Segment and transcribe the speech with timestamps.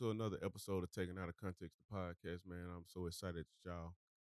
[0.00, 2.64] to another episode of Taking Out of Context the podcast, man.
[2.74, 3.92] I'm so excited that y'all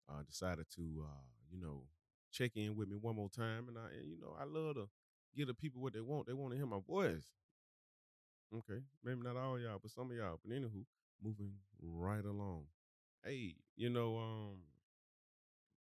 [0.08, 1.86] uh, decided to, uh, you know,
[2.32, 4.88] check in with me one more time, and I, and, you know, I love to
[5.36, 6.28] give the people what they want.
[6.28, 7.32] They want to hear my voice.
[8.56, 10.40] Okay, maybe not all y'all, but some of y'all.
[10.46, 10.86] But anywho,
[11.24, 12.66] moving right along.
[13.24, 14.58] Hey, you know, um,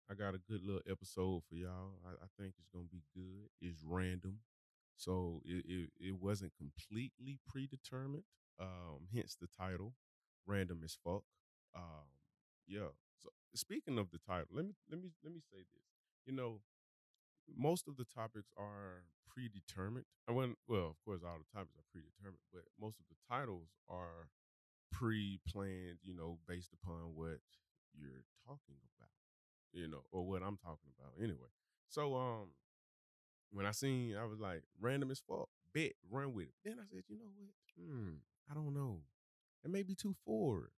[0.08, 1.98] I got a good little episode for y'all.
[2.06, 3.50] I, I think it's gonna be good.
[3.60, 4.38] It's random,
[4.96, 8.26] so it, it it wasn't completely predetermined.
[8.60, 9.94] Um, hence the title,
[10.46, 11.24] random as fuck.
[11.76, 12.08] Um,
[12.68, 12.92] yeah.
[13.20, 15.84] So speaking of the title, let me let me let me say this.
[16.26, 16.62] You know,
[17.56, 20.06] most of the topics are predetermined.
[20.28, 23.70] I went well, of course, all the topics are predetermined, but most of the titles
[23.90, 24.30] are
[24.92, 26.00] pre-planned.
[26.04, 27.40] You know, based upon what
[27.96, 29.10] you're talking about
[29.74, 31.52] you know, or what I'm talking about anyway.
[31.90, 32.50] So um
[33.52, 36.54] when I seen I was like, random as fuck, bet, run with it.
[36.64, 37.50] Then I said, you know what?
[37.78, 38.16] Hmm,
[38.50, 39.00] I don't know.
[39.64, 40.72] It may be too forward.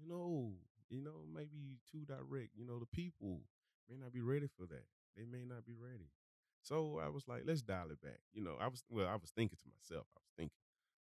[0.00, 0.52] You know,
[0.90, 2.50] you know, maybe too direct.
[2.56, 3.40] You know, the people
[3.88, 4.84] may not be ready for that.
[5.16, 6.10] They may not be ready.
[6.62, 8.18] So I was like, let's dial it back.
[8.32, 10.58] You know, I was well, I was thinking to myself, I was thinking.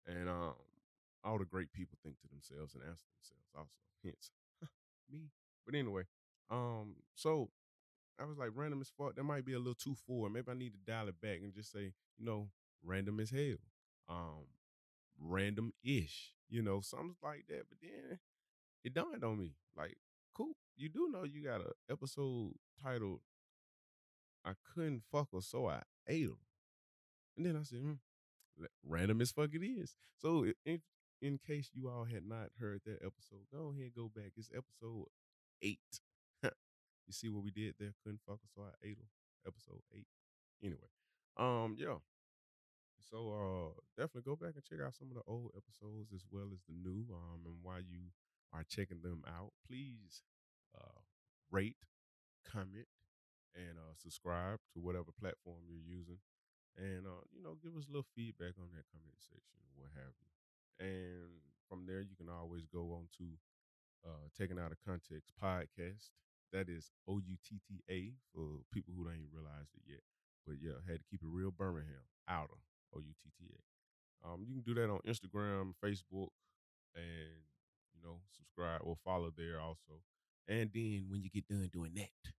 [0.07, 0.53] And um
[1.23, 3.69] all the great people think to themselves and ask themselves also.
[4.03, 4.31] Hence
[5.11, 5.29] me.
[5.65, 6.03] But anyway,
[6.49, 7.49] um, so
[8.19, 9.15] I was like, random as fuck.
[9.15, 10.31] That might be a little too forward.
[10.33, 12.49] Maybe I need to dial it back and just say, you know,
[12.83, 13.57] random as hell.
[14.09, 14.45] Um,
[15.19, 17.63] random ish, you know, something like that.
[17.69, 18.19] But then
[18.83, 19.97] it dawned on me, like,
[20.35, 20.53] cool.
[20.77, 23.19] You do know you got a episode titled
[24.45, 26.35] I couldn't fuck her, so I ate her.
[27.37, 27.93] And then I said, hmm,
[28.85, 29.95] random as fuck it is.
[30.17, 30.81] So if
[31.21, 34.31] in case you all had not heard that episode, go ahead go back.
[34.37, 35.07] It's episode
[35.61, 35.79] eight.
[36.43, 37.93] you see what we did there?
[38.03, 39.07] Couldn't fuck us, so I ate them.
[39.45, 40.07] Episode eight.
[40.63, 40.89] Anyway,
[41.37, 41.95] um, yeah.
[42.99, 46.51] So uh definitely go back and check out some of the old episodes as well
[46.53, 47.07] as the new.
[47.09, 48.11] Um, and while you
[48.53, 50.21] are checking them out, please
[50.77, 51.01] uh
[51.51, 51.79] rate,
[52.45, 52.87] comment,
[53.55, 56.19] and uh subscribe to whatever platform you're using.
[56.77, 60.13] And uh, you know, give us a little feedback on that comment section what have
[60.21, 60.29] you.
[60.79, 61.31] And
[61.67, 63.25] from there you can always go on to
[64.05, 66.11] uh taking out of context podcast
[66.53, 70.05] that is O U T T A for people who ain't realize it yet.
[70.47, 72.05] But yeah, had to keep it real Birmingham.
[72.29, 72.61] Outer
[72.95, 74.27] O U T T A.
[74.27, 76.29] Um, you can do that on Instagram, Facebook,
[76.95, 77.39] and
[77.93, 80.01] you know, subscribe or follow there also.
[80.47, 82.31] And then when you get done doing that,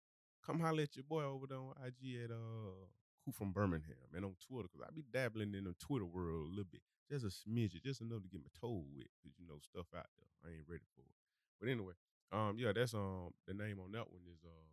[0.44, 2.86] come holler at your boy over there on IG at uh
[3.24, 6.50] Coop from Birmingham and on Twitter because I be dabbling in the Twitter world a
[6.50, 6.80] little bit.
[7.10, 10.08] Just a smidge, just enough to get my toe wet because you know stuff out
[10.18, 10.30] there.
[10.44, 11.16] I ain't ready for it.
[11.60, 11.94] But anyway,
[12.32, 14.70] um, yeah, that's um the name on that one is uh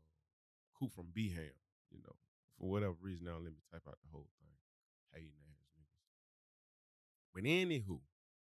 [0.80, 1.54] Coop from Bham,
[1.92, 2.16] you know.
[2.58, 4.56] For whatever reason, now let me type out the whole thing.
[5.14, 5.57] Hey niggas.
[7.38, 8.00] But anywho,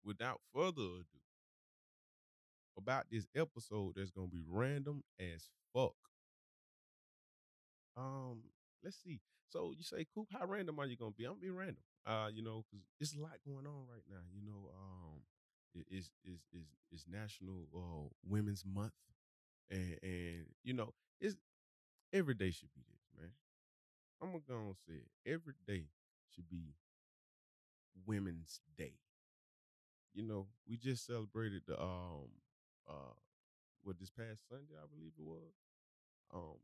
[0.04, 1.22] without further ado,
[2.76, 5.94] about this episode that's gonna be random as fuck.
[7.96, 8.42] Um,
[8.84, 9.20] let's see.
[9.50, 11.26] So you say, Coop, how random are you gonna be?
[11.26, 11.84] I'm gonna be random.
[12.08, 14.26] Uh, you know, because it's a lot going on right now.
[14.34, 15.22] You know, um,
[15.92, 18.94] is is is is National uh, Women's Month,
[19.70, 21.36] and and you know it's
[22.12, 23.30] every day should be this, man.
[24.24, 25.32] I'm gonna go and say it.
[25.32, 25.86] Every day
[26.34, 26.74] should be
[28.06, 28.94] Women's Day.
[30.14, 32.30] You know, we just celebrated the um
[32.90, 33.16] uh
[33.84, 35.54] what this past Sunday, I believe it was.
[36.34, 36.60] Um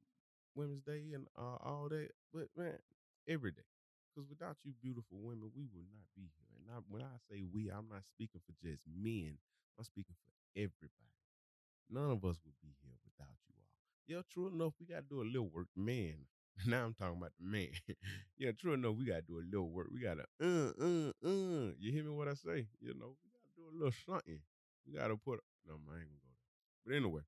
[0.56, 2.10] Women's Day and uh, all that.
[2.34, 2.80] But man,
[3.28, 3.68] every day.
[4.16, 6.52] Because without you beautiful women, we would not be here.
[6.58, 9.38] And I, when I say we, I'm not speaking for just men.
[9.78, 11.14] I'm speaking for everybody.
[11.90, 13.72] None of us would be here without you all.
[14.08, 15.68] Yeah, true enough, we got to do a little work.
[15.76, 16.26] Man,
[16.68, 17.70] now I'm talking about the man.
[18.38, 19.88] yeah, true enough, we got to do a little work.
[19.94, 21.72] We got to, uh, uh, uh.
[21.80, 22.68] You hear me what I say?
[22.82, 24.40] You know, we got to do a little something.
[24.86, 26.86] We got to put, no, I ain't to go there.
[26.86, 27.22] But anyway,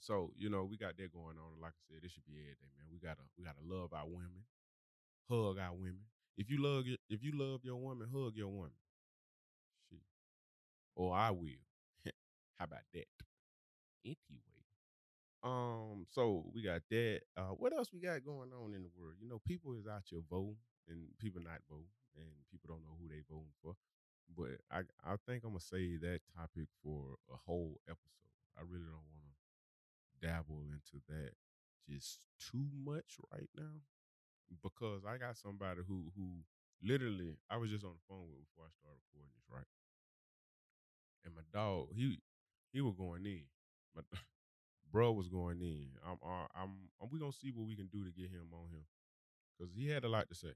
[0.00, 1.60] so you know we got that going on.
[1.60, 2.86] Like I said, this should be every day, man.
[2.92, 4.42] We gotta we gotta love our women,
[5.30, 6.06] hug our women.
[6.38, 8.72] If you love if you love your woman, hug your woman.
[9.90, 10.00] Shit.
[10.96, 11.62] Or I will.
[12.58, 13.06] How about that?
[14.04, 14.57] Anyway.
[15.42, 17.20] Um, so we got that.
[17.36, 19.14] Uh, what else we got going on in the world?
[19.20, 20.58] You know, people is out here voting
[20.88, 23.74] and people not voting, and people don't know who they voting for.
[24.34, 28.34] But I I think I'm gonna save that topic for a whole episode.
[28.58, 29.34] I really don't want to
[30.26, 31.32] dabble into that
[31.88, 33.82] just too much right now
[34.62, 36.44] because I got somebody who who
[36.82, 39.68] literally I was just on the phone with before I started recording this, right?
[41.24, 42.20] And my dog, he
[42.72, 43.44] he was going in.
[43.94, 44.02] My
[44.92, 45.88] bro was going in.
[46.06, 46.70] I'm, uh, I'm,
[47.00, 48.84] I'm, we gonna see what we can do to get him on him
[49.56, 50.54] because he had a lot to say,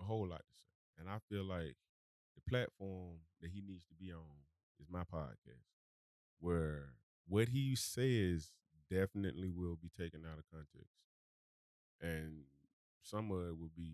[0.00, 1.76] a whole lot to say, and I feel like
[2.34, 4.44] the platform that he needs to be on
[4.80, 5.66] is my podcast,
[6.40, 6.94] where
[7.28, 8.52] what he says
[8.90, 10.94] definitely will be taken out of context,
[12.00, 12.44] and
[13.02, 13.92] some of it will be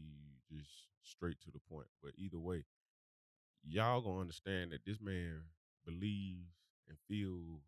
[0.50, 1.88] just straight to the point.
[2.02, 2.64] But either way,
[3.66, 5.42] y'all gonna understand that this man
[5.84, 6.52] believes
[6.88, 7.62] and feels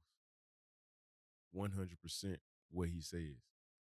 [1.57, 2.37] 100%
[2.71, 3.41] what he says,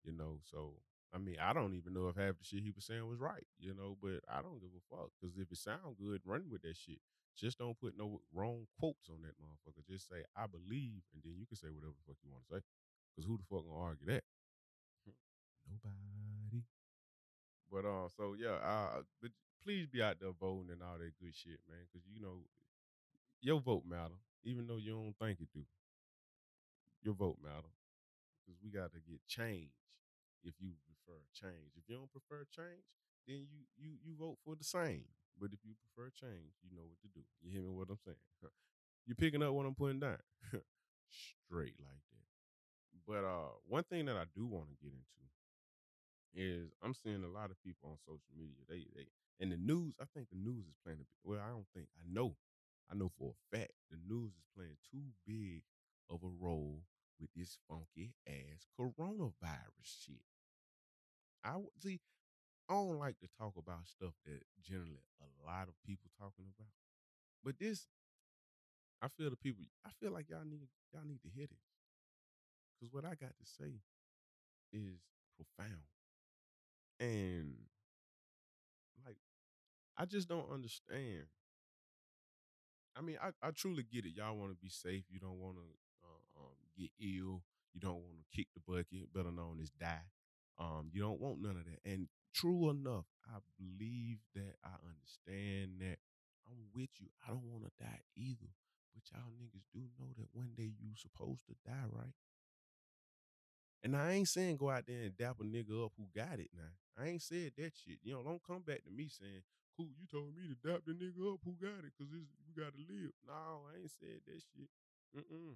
[0.03, 0.39] you know.
[0.43, 0.73] So,
[1.13, 3.45] I mean, I don't even know if half the shit he was saying was right,
[3.59, 6.61] you know, but I don't give a fuck because if it sound good, run with
[6.63, 6.99] that shit.
[7.37, 9.87] Just don't put no wrong quotes on that motherfucker.
[9.87, 12.55] Just say, I believe, and then you can say whatever the fuck you want to
[12.55, 12.61] say.
[13.15, 14.23] Because who the fuck gonna argue that?
[15.63, 16.63] Nobody.
[17.71, 19.31] But uh, so yeah, uh, but
[19.63, 21.85] please be out there voting and all that good shit, man.
[21.87, 22.43] Because you know,
[23.41, 25.63] your vote matter, even though you don't think it do.
[27.03, 27.71] Your vote matter
[28.45, 29.71] because we got to get change.
[30.43, 32.85] If you prefer change, if you don't prefer change,
[33.27, 35.05] then you you you vote for the same.
[35.39, 37.23] But if you prefer change, you know what to do.
[37.41, 37.71] You hear me?
[37.71, 38.17] What I'm saying?
[39.07, 40.19] You're picking up what I'm putting down,
[41.09, 42.27] straight like that.
[43.07, 45.19] But uh, one thing that I do want to get into
[46.33, 48.61] is I'm seeing a lot of people on social media.
[48.67, 49.07] They they
[49.39, 49.93] and the news.
[50.01, 51.05] I think the news is playing a.
[51.23, 52.35] Well, I don't think I know.
[52.91, 55.61] I know for a fact the news is playing too big
[56.09, 56.81] of a role
[57.39, 60.21] this funky ass coronavirus shit.
[61.43, 62.01] I see.
[62.69, 66.69] I don't like to talk about stuff that generally a lot of people talking about,
[67.43, 67.87] but this,
[69.01, 69.63] I feel the people.
[69.85, 71.63] I feel like y'all need y'all need to hear this
[72.75, 73.81] because what I got to say
[74.73, 74.99] is
[75.35, 75.87] profound.
[76.99, 77.55] And
[79.05, 79.17] like,
[79.97, 81.23] I just don't understand.
[82.97, 84.13] I mean, I, I truly get it.
[84.15, 85.05] Y'all want to be safe.
[85.09, 85.63] You don't want to
[86.79, 87.43] get ill.
[87.73, 90.07] You don't want to kick the bucket, better known as die.
[90.57, 91.79] Um, you don't want none of that.
[91.89, 95.99] And true enough, I believe that I understand that.
[96.47, 97.07] I'm with you.
[97.27, 98.49] I don't want to die either.
[98.93, 102.15] But y'all niggas do know that one day you supposed to die, right?
[103.83, 106.51] And I ain't saying go out there and dap a nigga up who got it
[106.51, 106.73] now.
[106.97, 107.99] I ain't said that shit.
[108.03, 109.43] You know, don't come back to me saying,
[109.77, 112.75] cool, you told me to dap the nigga up who got it because we got
[112.75, 113.15] to live.
[113.23, 114.67] No, I ain't said that shit.
[115.15, 115.55] Mm-mm.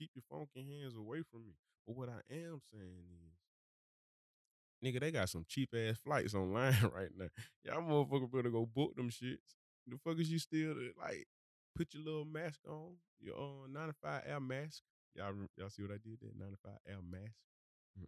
[0.00, 1.52] Keep your funky hands away from me.
[1.86, 3.36] But what I am saying is,
[4.82, 7.28] nigga, they got some cheap ass flights online right now.
[7.64, 9.54] Y'all motherfucker better go book them shits.
[9.86, 11.26] The fuck is you still like
[11.76, 14.82] put your little mask on, your uh, 95 air mask,
[15.14, 16.30] Y'all y'all see what I did there?
[16.38, 17.34] 95 Air mask.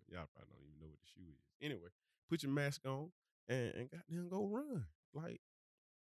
[0.09, 1.43] Y'all probably don't even know what the shoe is.
[1.61, 1.91] Anyway,
[2.31, 3.11] put your mask on
[3.49, 4.87] and, and goddamn go run.
[5.13, 5.41] Like,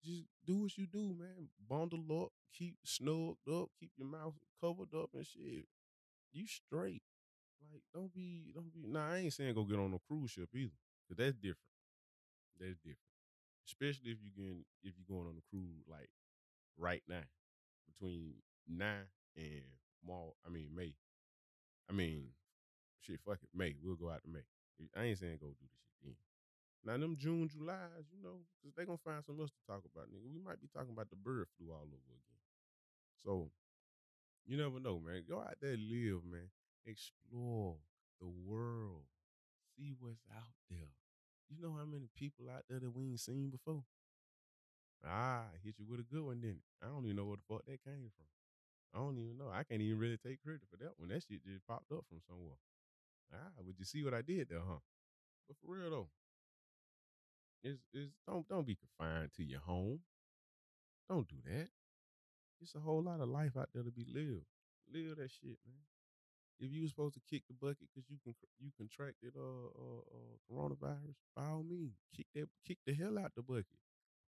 [0.05, 1.49] just do what you do, man.
[1.69, 5.67] Bundle up, keep snugged up, keep your mouth covered up and shit.
[6.35, 7.03] You straight.
[7.73, 8.85] Like, don't be, don't be.
[8.87, 10.75] Nah, I ain't saying go get on a cruise ship either.
[11.09, 11.73] Cause that's different.
[12.59, 13.09] That's different.
[13.67, 16.11] Especially if you getting if you're going on a cruise like
[16.77, 17.25] right now.
[17.87, 18.35] Between
[18.67, 19.63] now and
[20.07, 20.95] March, I mean May.
[21.89, 22.35] I mean,
[23.01, 23.49] shit, fuck it.
[23.55, 23.77] May.
[23.81, 24.45] We'll go out to May.
[24.97, 26.19] I ain't saying go do this shit then.
[26.85, 30.11] Now them June, July's, you know, because they gonna find something else to talk about,
[30.11, 30.27] nigga.
[30.27, 32.43] We might be talking about the bird flu all over again.
[33.25, 33.49] So
[34.47, 35.25] you never know, man.
[35.29, 36.51] Go out there, live, man.
[36.87, 37.77] Explore
[38.21, 39.05] the world.
[39.77, 40.93] See what's out there.
[41.49, 43.85] You know how many people out there that we ain't seen before?
[45.07, 46.59] Ah, hit you with a good one, then.
[46.83, 48.29] I don't even know where the fuck that came from.
[48.95, 49.51] I don't even know.
[49.53, 51.09] I can't even really take credit for that one.
[51.09, 52.57] That shit just popped up from somewhere.
[53.33, 54.81] Ah, would you see what I did there, huh?
[55.49, 56.09] But for real though,
[57.63, 60.01] it's, it's don't don't be confined to your home.
[61.09, 61.69] Don't do that.
[62.65, 64.49] It's a whole lot of life out there to be lived.
[64.91, 65.85] Live that shit, man.
[66.59, 70.01] If you were supposed to kick the bucket because you can you contracted uh, uh,
[70.01, 73.67] uh coronavirus, by all means, kick that kick the hell out the bucket.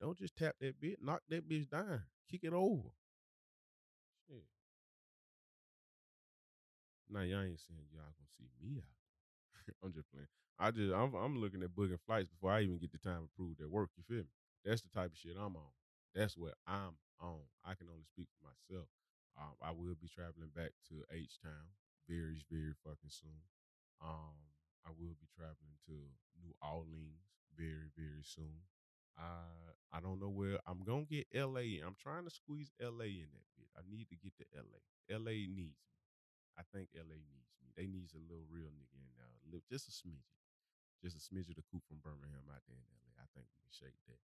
[0.01, 2.89] Don't just tap that bit, knock that bitch down, kick it over.
[4.27, 4.45] Shit.
[7.07, 9.75] Now y'all ain't saying y'all gonna see me out.
[9.83, 10.25] I'm just playing.
[10.57, 13.61] I just I'm I'm looking at booking flights before I even get the time approved
[13.61, 13.91] at work.
[13.95, 14.33] You feel me?
[14.65, 15.71] That's the type of shit I'm on.
[16.15, 17.45] That's what I'm on.
[17.65, 18.87] I can only speak for myself.
[19.37, 21.73] Um, I will be traveling back to H Town
[22.09, 23.41] very very fucking soon.
[24.01, 24.37] Um,
[24.85, 25.95] I will be traveling to
[26.41, 27.23] New Orleans
[27.57, 28.67] very very soon.
[29.17, 31.81] I I don't know where I'm gonna get LA.
[31.81, 33.69] I'm trying to squeeze LA in that bit.
[33.77, 34.81] I need to get to LA.
[35.09, 36.01] LA needs me.
[36.57, 37.73] I think LA needs me.
[37.73, 40.33] They needs a little real nigga in there, just a smidget,
[41.01, 43.13] just a smidget of the Coop from Birmingham out there in LA.
[43.21, 44.21] I think we can shake that.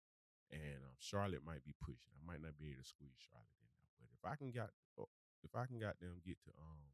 [0.49, 2.09] And um, Charlotte might be pushing.
[2.17, 4.73] I might not be able to squeeze Charlotte in there, but if I can got,
[4.97, 5.09] oh,
[5.45, 6.89] if I can got them get to um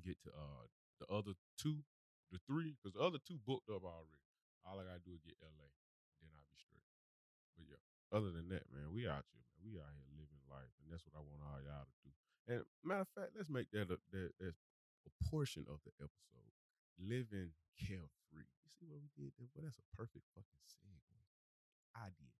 [0.00, 0.64] get to uh
[1.02, 1.82] the other two,
[2.30, 4.22] the three, because the other two booked up already.
[4.62, 5.66] All I gotta do is get LA,
[6.22, 6.86] and then I'll be straight.
[7.58, 7.82] But yeah,
[8.14, 9.66] other than that, man, we out here, man.
[9.66, 12.12] We out here living life, and that's what I want all y'all to do.
[12.46, 14.62] And matter of fact, let's make that a, that that's
[15.06, 16.54] a portion of the episode.
[17.02, 18.46] Living carefree.
[18.62, 19.50] You see what we did there?
[19.54, 21.11] Well, that's a perfect fucking segue.
[21.94, 22.32] I did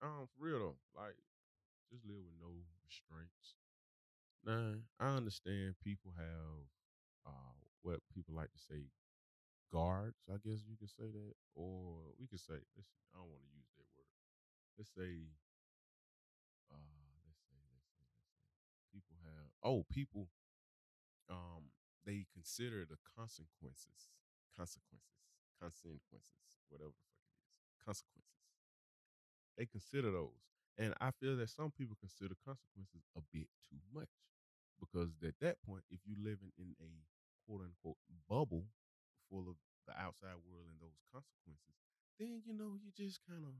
[0.00, 0.06] that.
[0.06, 1.16] Um, for real though, like
[1.90, 2.52] just live with no
[2.84, 3.56] restraints.
[4.44, 6.66] Nah, I understand people have
[7.26, 8.90] uh what people like to say
[9.72, 11.34] guards, I guess you could say that.
[11.54, 14.12] Or we could say, let's see, I don't want to use that word.
[14.78, 15.30] Let's say
[16.72, 20.28] uh let's say, let's say, let's say people have oh, people
[21.30, 21.72] um
[22.04, 24.12] they consider the consequences,
[24.56, 25.24] consequences,
[25.60, 27.23] consequences, whatever the fuck
[27.84, 28.30] consequences.
[29.56, 30.38] They consider those.
[30.78, 34.10] And I feel that some people consider consequences a bit too much.
[34.80, 36.90] Because at that point, if you're living in a
[37.46, 37.98] quote unquote
[38.28, 38.66] bubble
[39.30, 41.76] full of the outside world and those consequences,
[42.18, 43.54] then you know you just kind of.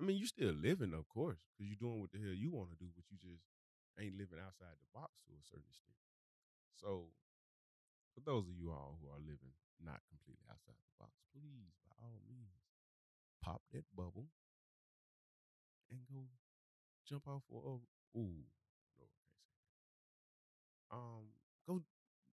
[0.00, 2.70] I mean, you're still living, of course, because you're doing what the hell you want
[2.70, 3.42] to do, but you just
[3.98, 5.98] ain't living outside the box to a certain extent.
[6.76, 7.10] So,
[8.14, 11.94] for those of you all who are living not completely outside the box, please, by
[12.02, 12.66] all means,
[13.42, 14.28] pop that bubble
[15.90, 16.28] and go
[17.06, 17.42] jump off.
[17.48, 17.80] Or, oh,
[18.18, 18.44] ooh,
[18.98, 19.06] no.
[20.90, 21.32] Um,
[21.66, 21.80] go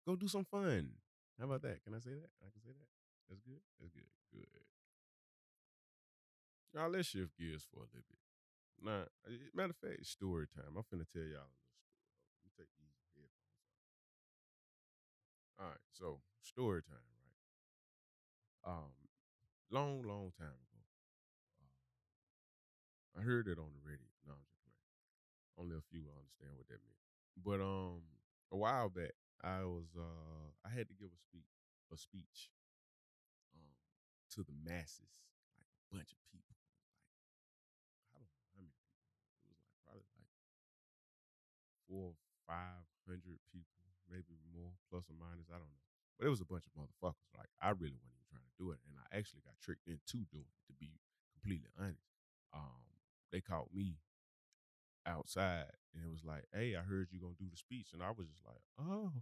[0.06, 0.92] go do some fun.
[1.40, 1.84] How about that?
[1.84, 2.32] Can I say that?
[2.40, 2.90] I can say that.
[3.28, 3.62] That's good.
[3.80, 4.08] That's good.
[4.32, 4.48] Good.
[6.74, 8.20] Now let's shift gears for a little bit.
[8.84, 10.75] Now, eh, matter of fact, story time.
[10.75, 11.96] I'm finna tell y'all a little story.
[12.44, 13.72] Let me take these headphones off.
[15.64, 17.14] All right, so story time?
[18.65, 18.91] Um,
[19.72, 20.81] long, long time ago,
[21.62, 24.07] uh, I heard it on the radio.
[24.27, 24.86] No, I'm just playing.
[25.57, 27.01] Only a few will understand what that meant.
[27.38, 28.03] But um,
[28.51, 31.51] a while back, I was uh, I had to give a speech,
[31.93, 32.50] a speech,
[33.55, 33.74] um,
[34.34, 35.10] to the masses,
[35.57, 36.55] like a bunch of people.
[38.15, 39.05] Like I don't know how many people.
[39.43, 40.31] It was like probably like
[41.88, 42.13] four,
[42.48, 45.50] five hundred people, maybe more, plus or minus.
[45.50, 45.84] I don't know.
[46.17, 47.29] But it was a bunch of motherfuckers.
[47.36, 48.14] Like I really wasn't to
[48.57, 50.63] do it, and I actually got tricked into doing it.
[50.67, 51.00] To be
[51.33, 52.01] completely honest,
[52.53, 52.83] um,
[53.31, 53.97] they caught me
[55.05, 58.12] outside, and it was like, "Hey, I heard you gonna do the speech," and I
[58.12, 59.13] was just like, "Oh,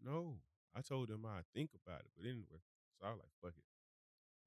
[0.00, 0.42] no."
[0.74, 2.62] I told them I'd think about it, but anyway,
[2.98, 3.64] so I was like, "Fuck it."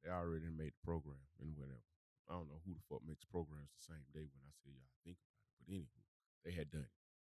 [0.03, 1.83] They already made the program and whatever.
[2.29, 4.91] I don't know who the fuck makes programs the same day when I say y'all
[5.03, 6.03] think about it, but anywho,
[6.43, 6.91] they had done it.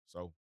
[0.07, 0.33] So,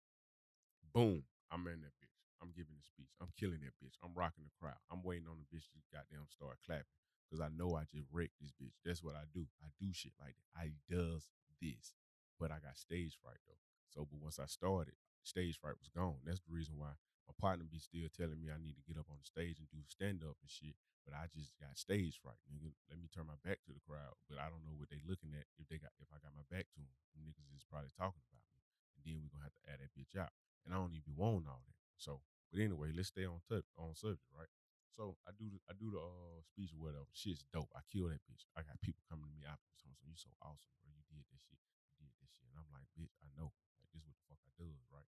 [0.92, 2.13] boom, I'm in that bitch.
[2.42, 3.10] I'm giving the speech.
[3.20, 3.98] I'm killing that bitch.
[4.02, 4.78] I'm rocking the crowd.
[4.90, 8.38] I'm waiting on the bitch to goddamn start clapping because I know I just wrecked
[8.40, 8.76] this bitch.
[8.84, 9.46] That's what I do.
[9.64, 10.50] I do shit like that.
[10.54, 11.94] I does this,
[12.38, 13.62] but I got stage fright though.
[13.90, 16.20] So, but once I started, stage fright was gone.
[16.26, 19.08] That's the reason why my partner be still telling me I need to get up
[19.08, 20.76] on the stage and do stand up and shit.
[21.04, 22.72] But I just got stage fright, nigga.
[22.88, 24.16] Let me turn my back to the crowd.
[24.28, 26.44] But I don't know what they looking at if they got if I got my
[26.48, 26.96] back to them.
[27.20, 28.56] Niggas is probably talking about me,
[28.96, 30.32] and then we gonna have to add that bitch out.
[30.64, 31.83] And I don't even want all that.
[31.96, 32.20] So,
[32.52, 34.50] but anyway, let's stay on tu- on subject, right?
[34.94, 37.10] So I do the I do the uh, speech or whatever.
[37.10, 37.70] Shit's dope.
[37.74, 38.46] I kill that bitch.
[38.54, 40.94] I got people coming to me after so you so awesome, bro.
[40.94, 41.58] You did that shit.
[41.98, 42.46] You did that shit.
[42.54, 43.50] And I'm like, bitch, I know.
[43.82, 45.10] Like this what the fuck I do, right?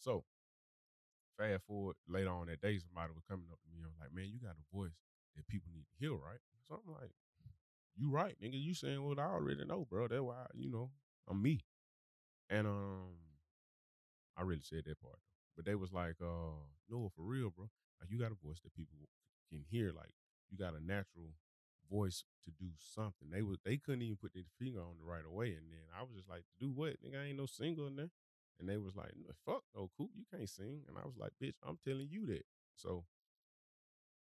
[0.00, 0.24] So
[1.36, 4.12] fast forward later on that day, somebody was coming up to me I was like,
[4.12, 4.96] man, you got a voice
[5.36, 6.42] that people need to hear, right?
[6.66, 7.12] So I'm like,
[7.96, 8.60] you right, nigga.
[8.60, 10.08] You saying what I already know, bro.
[10.08, 10.90] That's why, you know,
[11.28, 11.60] I'm me.
[12.50, 13.18] And um,
[14.36, 15.18] I really said that part.
[15.58, 16.54] But they was like, uh,
[16.88, 17.66] no, for real, bro.
[17.98, 18.94] Like you got a voice that people
[19.50, 19.90] can hear.
[19.90, 20.14] Like
[20.48, 21.34] you got a natural
[21.90, 23.26] voice to do something.
[23.32, 25.58] They was they couldn't even put their finger on it right away.
[25.58, 27.02] And then I was just like, do what?
[27.02, 28.10] Nigga, I ain't no singer in there.
[28.60, 30.82] And they was like, "No, fuck no, Coop, you can't sing.
[30.86, 32.46] And I was like, bitch, I'm telling you that.
[32.76, 33.04] So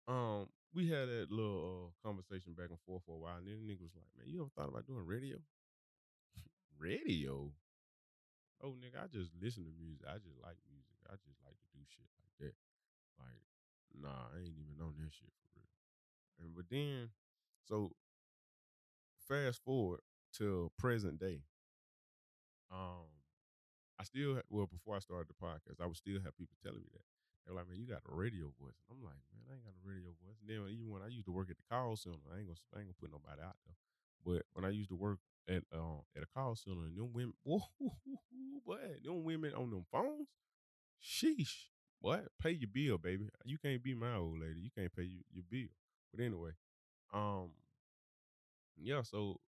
[0.08, 3.60] um, we had that little uh, conversation back and forth for a while, and then
[3.60, 5.38] the nigga was like, "Man, you ever thought about doing radio?"
[6.80, 7.52] radio?
[8.64, 10.08] Oh, nigga, I just listen to music.
[10.08, 10.87] I just like music.
[11.08, 12.56] I just like to do shit like that.
[13.20, 13.44] Like,
[13.96, 15.72] nah, I ain't even on that shit for real.
[16.40, 17.10] And but then,
[17.66, 17.96] so
[19.28, 21.44] fast forward till present day.
[22.72, 23.08] Um,
[24.00, 26.84] I still ha- well before I started the podcast, I would still have people telling
[26.84, 27.06] me that.
[27.46, 29.64] They were like, "Man, you got a radio voice." And I'm like, "Man, I ain't
[29.64, 31.96] got a radio voice." And then even when I used to work at the call
[31.96, 33.80] center, I ain't gonna I ain't gonna put nobody out there.
[34.22, 37.34] But when I used to work at uh, at a call center, and them women,
[37.46, 37.64] boy,
[38.66, 40.28] boy, them women on them phones,
[41.02, 42.28] sheesh, What?
[42.42, 43.30] pay your bill, baby.
[43.46, 44.60] You can't be my old lady.
[44.62, 45.70] You can't pay you, your bill.
[46.14, 46.52] But anyway,
[47.14, 47.52] um,
[48.78, 49.02] yeah.
[49.04, 49.40] So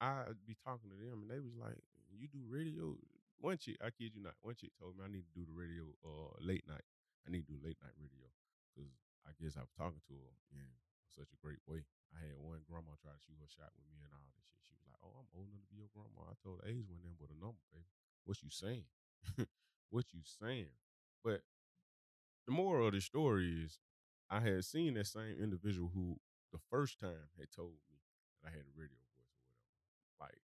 [0.00, 1.78] I'd be talking to them, and they was like,
[2.10, 2.96] "You do radio?
[3.38, 5.54] one chick, I kid you not, one chick told me I need to do the
[5.54, 6.82] radio uh late night.
[7.22, 8.26] I need to do late night radio
[8.74, 8.90] because
[9.22, 10.66] I guess I was talking to her in
[11.14, 11.86] such a great way.
[12.10, 14.58] I had one grandma try to shoot her shot with me and all this shit.
[14.66, 16.86] She was like, "Oh, I'm old enough to be your grandma." I told her age
[16.90, 17.86] went in with a number, baby.
[18.26, 18.86] What you saying?
[19.90, 20.70] what you saying?
[21.24, 21.42] But
[22.46, 23.78] the moral of the story is,
[24.30, 26.18] I had seen that same individual who
[26.52, 28.00] the first time had told me
[28.42, 30.32] that I had a radio voice or whatever.
[30.32, 30.40] Like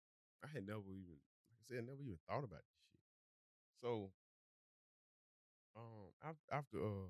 [0.45, 1.18] I had never even,
[1.50, 3.02] like I said, never even thought about this shit.
[3.83, 4.11] So,
[5.76, 7.09] um, after uh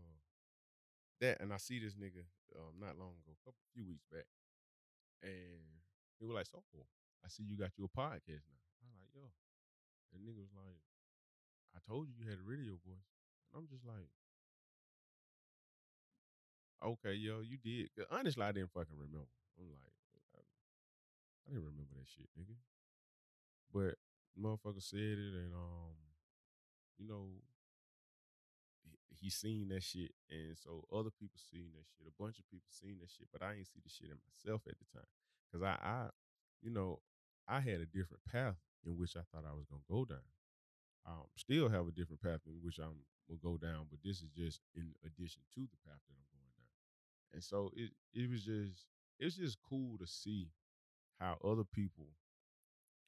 [1.21, 2.23] that, and I see this nigga
[2.57, 4.27] um not long ago, a couple few weeks back,
[5.23, 5.63] and
[6.19, 6.63] he was like, "So,
[7.25, 9.31] I see you got your podcast now." I'm like, "Yo,"
[10.15, 10.81] and nigga was like,
[11.79, 13.07] "I told you you had a radio voice,"
[13.47, 14.11] and I'm just like,
[16.83, 17.91] "Okay, yo, you did.
[18.11, 19.31] honestly, I didn't fucking remember.
[19.59, 19.95] I'm like,
[20.35, 20.43] I,
[21.47, 22.59] I didn't remember that shit, nigga.
[23.71, 23.95] But
[24.35, 25.95] motherfucker said it, and um,
[26.99, 27.31] you know,
[28.83, 32.11] he, he seen that shit, and so other people seen that shit.
[32.11, 34.63] A bunch of people seen that shit, but I ain't see the shit in myself
[34.67, 35.11] at the time,
[35.53, 36.09] cause I, I,
[36.61, 37.01] you know,
[37.47, 40.27] I had a different path in which I thought I was gonna go down.
[41.09, 44.31] Um, still have a different path in which I'm will go down, but this is
[44.37, 46.73] just in addition to the path that I'm going down.
[47.33, 48.87] And so it it was just
[49.19, 50.49] it's just cool to see
[51.19, 52.09] how other people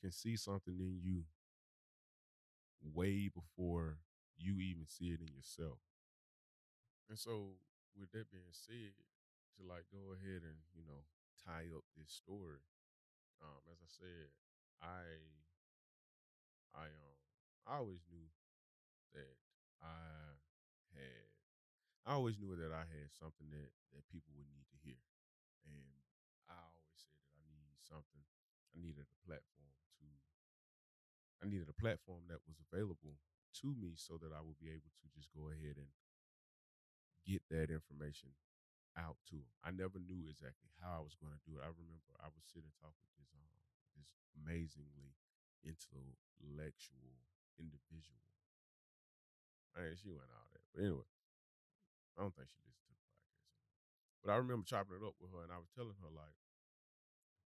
[0.01, 1.25] can see something in you
[2.83, 3.99] way before
[4.39, 5.79] you even see it in yourself.
[7.09, 7.61] And so,
[7.99, 8.97] with that being said,
[9.59, 11.05] to like go ahead and you know
[11.45, 12.65] tie up this story,
[13.43, 14.33] um, as I said,
[14.81, 15.05] I,
[16.73, 17.20] I um,
[17.67, 18.29] I always knew
[19.15, 19.37] that
[19.83, 20.37] I
[20.95, 21.29] had,
[22.07, 25.01] I always knew that I had something that that people would need to hear,
[25.67, 25.97] and
[26.49, 28.25] I always said that I needed something,
[28.75, 30.07] I needed a platform to
[31.43, 33.19] I needed a platform that was available
[33.61, 35.89] to me so that I would be able to just go ahead and
[37.25, 38.33] get that information
[38.99, 39.55] out to them.
[39.65, 41.65] I never knew exactly how I was going to do it.
[41.65, 43.57] I remember I was sitting talk with this um
[43.97, 45.15] this amazingly
[45.65, 47.21] intellectual
[47.61, 48.25] individual.
[49.77, 51.07] I mean, she went all that, but anyway,
[52.17, 53.69] I don't think she listened to the podcast anymore.
[54.25, 56.35] But I remember chopping it up with her, and I was telling her like,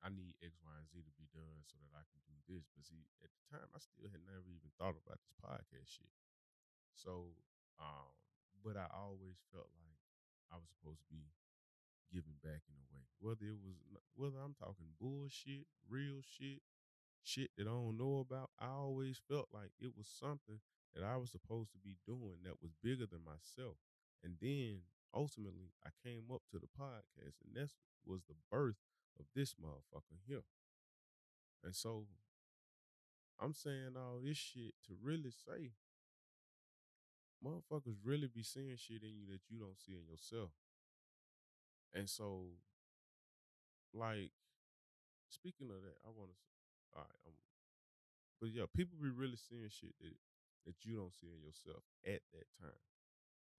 [0.04, 2.66] I need X, Y, and Z to be done so that I can do this.
[2.74, 6.10] But see, at the time, I still had never even thought about this podcast shit.
[6.94, 7.38] So,
[7.78, 8.10] um,
[8.66, 9.98] but I always felt like
[10.50, 11.30] I was supposed to be
[12.10, 13.06] giving back in a way.
[13.22, 13.78] Whether it was
[14.18, 16.60] whether I'm talking bullshit, real shit,
[17.24, 20.60] shit that I don't know about, I always felt like it was something
[20.94, 23.76] that I was supposed to be doing that was bigger than myself.
[24.22, 24.82] And then
[25.14, 27.70] ultimately I came up to the podcast and that
[28.04, 28.76] was the birth
[29.18, 30.44] of this motherfucker here.
[31.64, 32.06] And so
[33.40, 35.72] I'm saying all this shit to really say
[37.44, 40.50] motherfuckers really be seeing shit in you that you don't see in yourself.
[41.94, 42.46] And so,
[43.92, 44.30] like,
[45.28, 46.36] speaking of that, I want to,
[46.94, 47.38] all right, um,
[48.40, 50.16] but yeah, people be really seeing shit that
[50.66, 52.82] that you don't see in yourself at that time.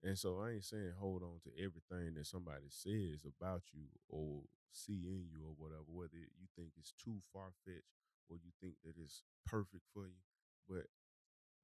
[0.04, 4.44] And so I ain't saying hold on to everything that somebody says about you or
[4.72, 7.96] see in you or whatever, whether you think it's too far fetched
[8.28, 10.20] or you think that it's perfect for you.
[10.68, 10.92] But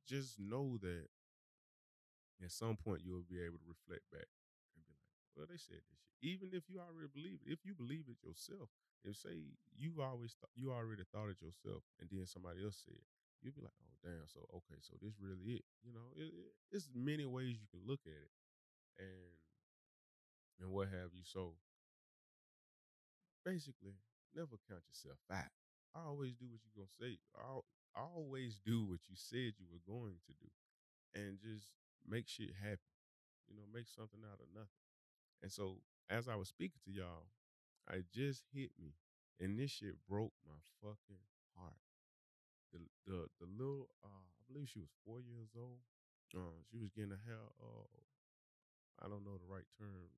[0.09, 1.09] just know that
[2.40, 4.28] at some point you'll be able to reflect back
[4.76, 6.16] and be like, well, they said this shit.
[6.24, 8.72] Even if you already believe it, if you believe it yourself,
[9.05, 9.45] if say
[9.77, 13.01] you always th- you already thought it yourself, and then somebody else said,
[13.43, 15.65] you'd be like, oh damn, so okay, so this really it.
[15.85, 18.33] You know, it, it, it's many ways you can look at it,
[18.99, 19.33] and
[20.61, 21.23] and what have you.
[21.25, 21.55] So
[23.45, 23.97] basically,
[24.35, 25.51] never count yourself out.
[25.95, 27.19] Always do what you're gonna say.
[27.39, 27.65] Al-
[27.97, 30.47] Always do what you said you were going to do,
[31.21, 31.73] and just
[32.09, 32.93] make shit happen.
[33.49, 34.85] You know, make something out of nothing.
[35.43, 35.79] And so
[36.11, 37.27] as I was speaking to y'all,
[37.92, 38.94] it just hit me,
[39.40, 41.24] and this shit broke my fucking
[41.57, 41.81] heart.
[42.72, 45.83] The the the little uh, I believe she was four years old.
[46.31, 47.90] Uh, she was getting a hair uh,
[49.03, 50.12] I don't know the right term,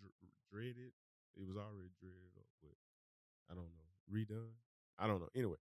[0.00, 0.12] dr-
[0.50, 0.92] dreaded.
[1.36, 2.74] It was already dreaded up, but
[3.50, 4.54] I don't know redone.
[4.98, 5.30] I don't know.
[5.34, 5.56] Anyway,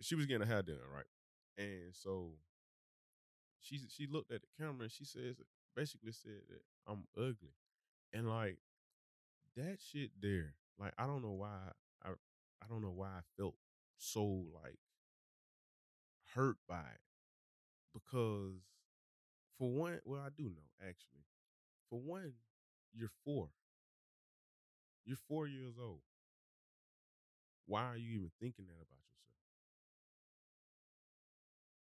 [0.00, 1.08] she was getting her hair done right,
[1.56, 2.32] and so
[3.60, 5.36] she she looked at the camera and she says
[5.76, 7.54] basically said that I'm ugly,
[8.12, 8.58] and like
[9.56, 11.72] that shit there, like I don't know why
[12.04, 13.54] I I don't know why I felt
[13.98, 14.24] so
[14.62, 14.78] like
[16.34, 17.00] hurt by it
[17.94, 18.62] because
[19.58, 21.24] for one, well I do know actually.
[21.90, 22.34] For one,
[22.94, 23.50] you're four.
[25.04, 26.02] You're four years old.
[27.66, 29.36] Why are you even thinking that about yourself?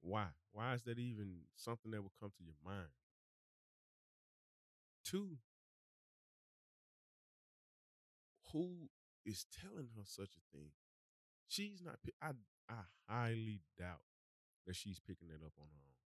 [0.01, 0.27] Why?
[0.53, 2.89] Why is that even something that would come to your mind?
[5.03, 5.38] Two,
[8.51, 8.89] who
[9.25, 10.71] is telling her such a thing?
[11.47, 11.99] She's not.
[12.21, 12.31] I
[12.69, 14.05] I highly doubt
[14.65, 15.97] that she's picking it up on her own.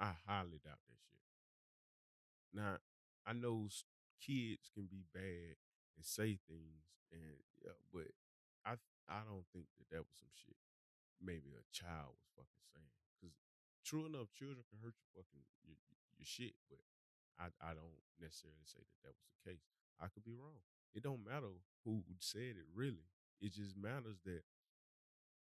[0.00, 1.20] I highly doubt that shit.
[2.52, 2.78] Now,
[3.26, 3.68] I know
[4.20, 5.56] kids can be bad
[5.96, 8.12] and say things, and yeah, but
[8.64, 8.76] I
[9.08, 10.58] I don't think that that was some shit.
[11.22, 13.36] Maybe a child was fucking saying because
[13.86, 15.78] true enough, children can hurt your fucking your,
[16.18, 16.82] your shit, but
[17.38, 19.64] I I don't necessarily say that that was the case.
[20.00, 20.62] I could be wrong.
[20.94, 21.48] It don't matter
[21.84, 23.08] who said it really.
[23.40, 24.42] It just matters that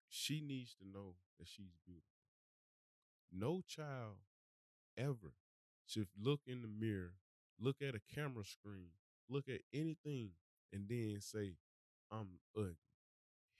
[0.08, 2.04] she needs to know that she's beautiful.
[3.32, 4.16] No child
[4.96, 5.34] ever
[5.86, 7.14] should look in the mirror,
[7.60, 8.90] look at a camera screen,
[9.28, 10.30] look at anything,
[10.72, 11.54] and then say,
[12.10, 12.76] I'm ugly.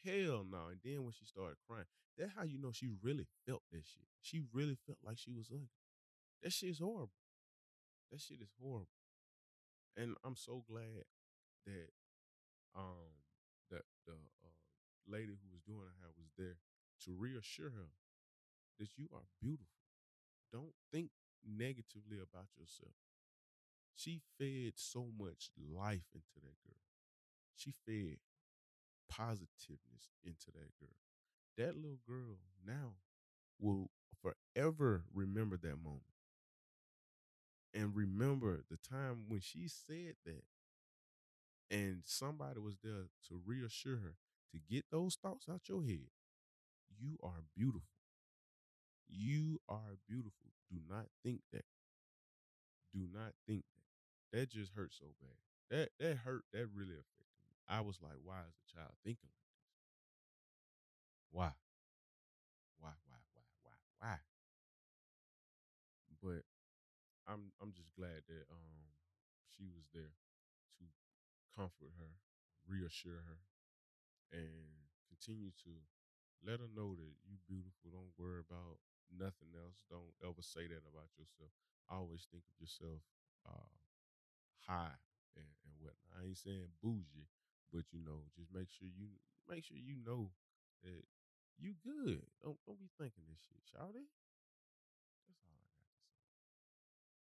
[0.05, 0.69] Hell no.
[0.71, 1.87] And then when she started crying,
[2.19, 4.07] that's how you know she really felt that shit.
[4.23, 5.69] She really felt like she was ugly.
[6.43, 7.11] That shit is horrible.
[8.13, 8.89] That shit is horrible.
[9.97, 11.05] And I'm so glad
[11.67, 11.91] that
[12.77, 13.13] um
[13.71, 14.51] that the uh,
[15.09, 16.59] lady who was doing her was there
[17.05, 17.91] to reassure her
[18.79, 19.83] that you are beautiful.
[20.53, 21.11] Don't think
[21.47, 22.95] negatively about yourself.
[23.97, 26.83] She fed so much life into that girl.
[27.57, 28.19] She fed
[29.09, 30.97] positiveness into that girl.
[31.57, 32.95] That little girl now
[33.61, 33.91] will
[34.23, 36.05] forever remember that moment.
[37.75, 40.43] And remember the time when she said that
[41.71, 44.17] and somebody was there to reassure her
[44.53, 46.09] to get those thoughts out your head.
[46.99, 47.91] You are beautiful.
[49.09, 50.53] You are beautiful.
[50.71, 51.65] Do not think that.
[52.93, 54.37] Do not think that.
[54.39, 55.39] That just hurt so bad.
[55.71, 56.45] That that hurt.
[56.53, 57.55] That really affected me.
[57.69, 59.71] I was like, why is the child thinking like this?
[61.31, 61.53] Why?
[62.79, 62.93] Why?
[63.07, 63.19] Why?
[63.33, 63.43] Why?
[63.63, 63.77] Why?
[63.99, 64.19] Why?
[66.23, 66.43] But
[67.29, 68.83] I'm I'm just glad that um
[69.57, 70.15] she was there
[71.57, 72.13] comfort her,
[72.69, 73.41] reassure her,
[74.37, 75.73] and continue to
[76.45, 77.89] let her know that you beautiful.
[77.89, 78.77] Don't worry about
[79.09, 79.81] nothing else.
[79.89, 81.51] Don't ever say that about yourself.
[81.89, 83.01] Always think of yourself
[83.49, 83.73] uh,
[84.69, 85.01] high
[85.39, 86.13] and, and whatnot.
[86.21, 87.31] I ain't saying bougie,
[87.73, 89.17] but you know, just make sure you
[89.49, 90.35] make sure you know
[90.85, 91.07] that
[91.57, 92.27] you good.
[92.45, 93.63] Don't don't be thinking this shit,
[93.97, 94.09] it.
[95.25, 96.05] That's all I got to say.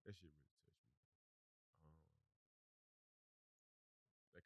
[0.07, 0.31] That shit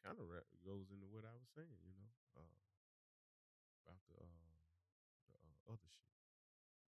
[0.07, 0.31] kind of
[0.63, 2.59] goes into what I was saying, you know, uh,
[3.83, 4.55] about the uh,
[5.27, 6.15] the uh, other shit.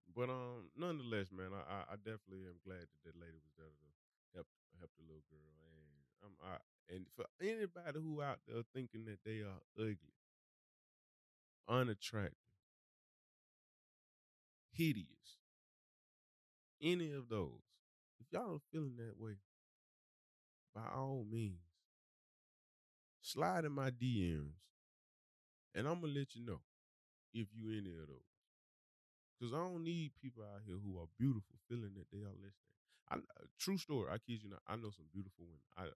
[0.10, 3.88] But um, nonetheless, man, I, I definitely am glad that that lady was there to
[4.34, 4.50] help
[4.82, 5.94] help the little girl, and
[6.26, 6.58] I'm I
[6.90, 10.18] and for anybody who out there thinking that they are ugly,
[11.70, 12.50] unattractive,
[14.74, 15.38] hideous,
[16.82, 17.62] any of those,
[18.20, 19.38] if y'all are feeling that way,
[20.74, 21.73] by all means,
[23.24, 24.54] slide in my DMs,
[25.76, 26.62] and I'm gonna let you know
[27.34, 28.30] if you any of those.
[29.40, 32.56] Cause I don't need people out here who are beautiful feeling that they are less
[32.56, 32.72] than.
[33.10, 34.08] I, uh, true story.
[34.10, 34.62] I kid you not.
[34.68, 35.68] I know some beautiful women.
[35.78, 35.92] I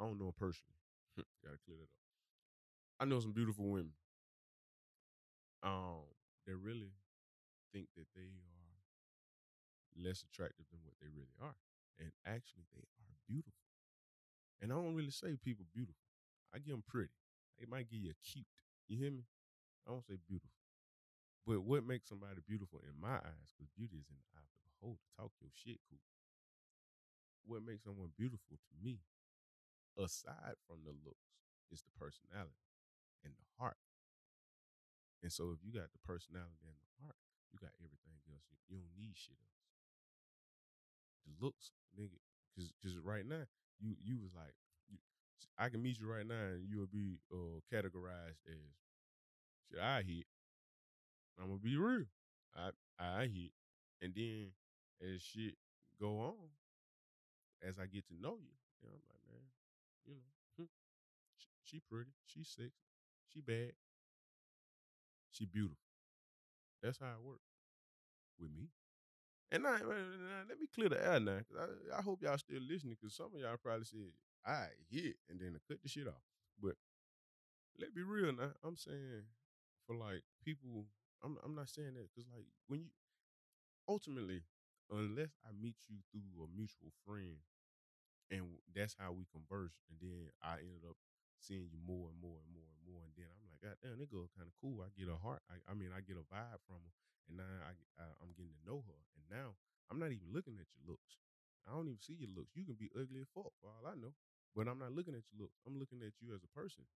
[0.00, 0.80] I don't know them personally.
[1.44, 2.04] Gotta clear that up.
[3.00, 3.92] I know some beautiful women.
[5.62, 6.04] Um,
[6.46, 6.92] that really
[7.72, 8.76] think that they are
[9.96, 11.56] less attractive than what they really are,
[11.98, 13.66] and actually they are beautiful.
[14.60, 16.05] And I don't really say people beautiful.
[16.54, 17.14] I give them pretty.
[17.58, 18.46] It might give you a cute.
[18.88, 19.24] You hear me?
[19.86, 20.52] I don't say beautiful.
[21.46, 24.50] But what makes somebody beautiful in my eyes, because beauty is in the eye of
[24.50, 26.02] the beholder, talk your shit, cool.
[27.46, 29.06] What makes someone beautiful to me,
[29.94, 31.30] aside from the looks,
[31.70, 32.66] is the personality
[33.22, 33.78] and the heart.
[35.22, 37.18] And so if you got the personality and the heart,
[37.54, 38.42] you got everything else.
[38.50, 39.62] You, you don't need shit else.
[41.30, 42.18] The looks, nigga,
[42.54, 43.46] because right now
[43.78, 44.54] you you was like,
[45.58, 48.60] I can meet you right now and you'll be uh, categorized as
[49.70, 50.26] shit I hit
[51.38, 52.04] I'm gonna be real.
[52.54, 53.52] I I hit,
[54.00, 54.52] and then
[55.02, 55.54] as shit
[56.00, 56.48] go on,
[57.66, 59.44] as I get to know you, you know, I'm like, man,
[60.06, 60.20] you know,
[60.56, 60.64] hmm,
[61.36, 62.72] she, she pretty, she sexy,
[63.32, 63.72] she bad,
[65.30, 65.76] she beautiful.
[66.82, 67.50] That's how it works
[68.38, 68.68] with me.
[69.50, 69.78] And now,
[70.48, 73.34] let me clear the air now, cause I, I hope y'all still listening, cause some
[73.34, 74.12] of y'all probably said,
[74.46, 76.22] "I hit," and then I cut the shit off.
[76.62, 76.76] But
[77.78, 78.52] let's be real now.
[78.64, 79.26] I'm saying
[79.86, 80.86] for like people
[81.24, 82.90] I'm I'm not saying that because like when you
[83.88, 84.42] ultimately,
[84.90, 87.40] unless I meet you through a mutual friend,
[88.30, 90.98] and that's how we converse, and then I ended up
[91.38, 93.98] seeing you more and more and more and more, and then I'm like, God damn,
[94.00, 94.82] that girl kind of cool.
[94.82, 95.42] I get a heart.
[95.52, 96.92] I, I mean, I get a vibe from her,
[97.30, 99.54] and now I, I I'm getting to know her, and now
[99.90, 101.22] I'm not even looking at your looks.
[101.66, 102.54] I don't even see your looks.
[102.54, 104.14] You can be ugly as fuck for all I know.
[104.56, 105.60] But I'm not looking at your looks.
[105.68, 106.88] I'm looking at you as a person.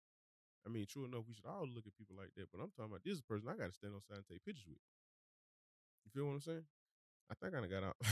[0.65, 2.49] I mean, true enough, we should all look at people like that.
[2.49, 4.65] But I'm talking about this person I got to stand on side and take pictures
[4.65, 4.81] with.
[6.05, 6.65] You feel what I'm saying?
[7.29, 8.01] I think I got out.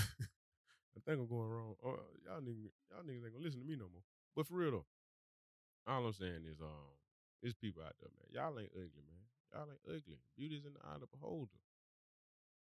[0.97, 1.75] I think I'm going wrong.
[1.81, 4.05] Oh, y'all niggas, y'all niggas ain't gonna listen to me no more.
[4.37, 4.89] But for real though,
[5.89, 6.93] all I'm saying is, um,
[7.43, 8.29] it's people out there, man.
[8.31, 9.25] Y'all ain't ugly, man.
[9.53, 10.21] Y'all ain't ugly.
[10.37, 11.59] Beauty's in the eye of the beholder.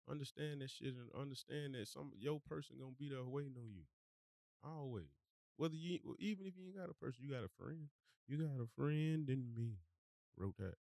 [0.08, 3.84] Understand that shit and understand that some your person gonna be there waiting on you.
[4.64, 5.17] Always.
[5.59, 7.90] Whether you even if you ain't got a person, you got a friend.
[8.31, 9.83] You got a friend in me.
[10.38, 10.79] Wrote that.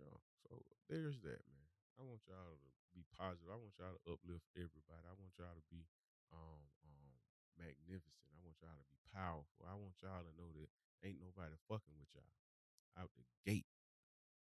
[0.00, 0.16] Yeah.
[0.48, 1.68] So there's that, man.
[2.00, 3.52] I want y'all to be positive.
[3.52, 5.04] I want y'all to uplift everybody.
[5.04, 5.84] I want y'all to be
[6.32, 7.12] um um
[7.60, 8.32] magnificent.
[8.32, 9.68] I want y'all to be powerful.
[9.68, 10.72] I want y'all to know that
[11.04, 12.34] ain't nobody fucking with y'all
[12.96, 13.68] out the gate.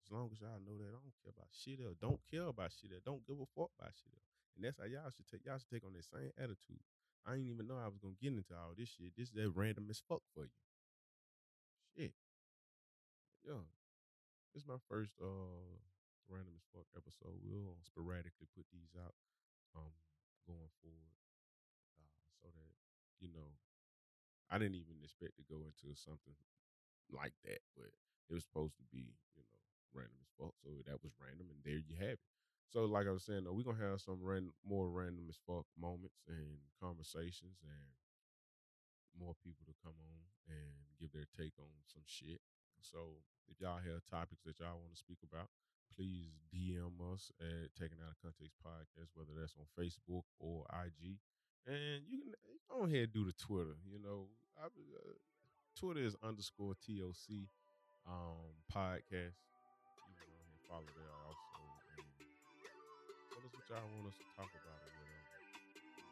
[0.01, 2.01] As long as y'all know that, I don't care about shit else.
[2.01, 3.05] Don't care about shit else.
[3.05, 4.25] Don't give a fuck about shit else.
[4.57, 5.45] And that's how y'all should take.
[5.45, 6.81] Y'all should take on that same attitude.
[7.25, 9.15] I didn't even know I was gonna get into all this shit.
[9.15, 10.59] This is that random as fuck for you.
[11.95, 12.13] Shit.
[13.47, 13.63] Yeah.
[14.53, 15.79] This is my first uh
[16.27, 17.39] random as fuck episode.
[17.39, 19.15] We'll sporadically put these out
[19.75, 19.95] um
[20.47, 21.15] going forward.
[21.95, 22.75] Uh, so that,
[23.23, 23.55] you know,
[24.51, 26.35] I didn't even expect to go into something
[27.07, 27.91] like that, but
[28.29, 29.59] it was supposed to be, you know,
[29.95, 30.53] random as fuck.
[30.59, 32.32] So that was random, and there you have it.
[32.69, 35.65] So, like I was saying, though, we're gonna have some random, more random as fuck
[35.77, 37.85] moments and conversations, and
[39.13, 42.41] more people to come on and give their take on some shit.
[42.81, 45.47] So, if y'all have topics that y'all want to speak about,
[45.95, 51.21] please DM us at Taking Out of Context Podcast, whether that's on Facebook or IG.
[51.67, 52.33] And you can
[52.67, 53.77] go ahead and do the Twitter.
[53.85, 55.13] You know, I, uh,
[55.77, 57.47] Twitter is underscore TOC
[58.09, 59.37] um, podcast.
[60.09, 60.89] You can go ahead and follow
[61.27, 61.42] also.
[63.73, 65.33] Y'all want us to talk about or whatever.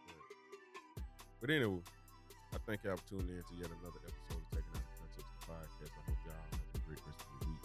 [0.10, 1.86] But, but anyway,
[2.54, 5.30] I thank y'all for tuning in to yet another episode of Taking Out of Context
[5.46, 5.94] podcast.
[5.94, 7.62] I hope y'all have a great rest of the week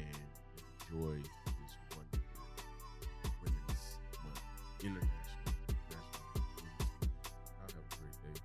[0.00, 0.16] and
[0.88, 2.40] enjoy this wonderful
[3.44, 4.40] Women's Month,
[4.80, 5.52] International
[5.92, 7.28] National Women's Month.
[7.52, 8.40] Y'all have a great day.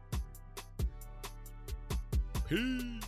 [2.43, 2.98] Peace.